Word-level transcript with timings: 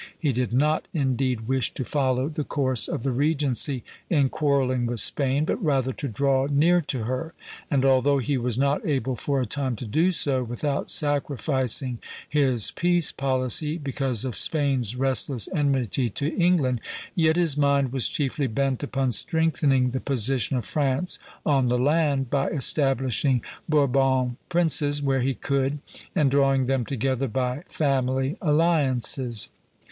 He 0.17 0.33
did 0.33 0.51
not 0.51 0.87
indeed 0.95 1.41
wish 1.47 1.75
to 1.75 1.85
follow 1.85 2.27
the 2.27 2.43
course 2.43 2.87
of 2.87 3.03
the 3.03 3.11
regency 3.11 3.83
in 4.09 4.29
quarrelling 4.29 4.87
with 4.87 4.99
Spain, 4.99 5.45
but 5.45 5.63
rather 5.63 5.93
to 5.93 6.07
draw 6.07 6.47
near 6.47 6.81
to 6.81 7.03
her; 7.03 7.35
and 7.69 7.85
although 7.85 8.17
he 8.17 8.35
was 8.35 8.57
not 8.57 8.83
able 8.83 9.15
for 9.15 9.39
a 9.39 9.45
time 9.45 9.75
to 9.75 9.85
do 9.85 10.11
so 10.11 10.41
without 10.43 10.89
sacrificing 10.89 11.99
his 12.27 12.71
peace 12.71 13.11
policy, 13.11 13.77
because 13.77 14.25
of 14.25 14.35
Spain's 14.35 14.95
restless 14.95 15.47
enmity 15.53 16.09
to 16.09 16.35
England, 16.35 16.81
yet 17.13 17.35
his 17.35 17.55
mind 17.55 17.93
was 17.93 18.07
chiefly 18.07 18.47
bent 18.47 18.81
upon 18.81 19.11
strengthening 19.11 19.91
the 19.91 20.01
position 20.01 20.57
of 20.57 20.65
France 20.65 21.19
on 21.45 21.67
the 21.67 21.77
land, 21.77 22.27
by 22.31 22.49
establishing 22.49 23.43
Bourbon 23.69 24.37
princes 24.49 24.99
where 24.99 25.21
he 25.21 25.35
could, 25.35 25.77
and 26.15 26.31
drawing 26.31 26.65
them 26.65 26.85
together 26.87 27.27
by 27.27 27.61
family 27.67 28.35
alliances. 28.41 29.49